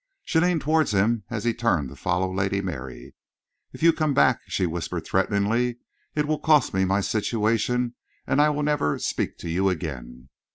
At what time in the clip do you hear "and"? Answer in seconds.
8.25-8.41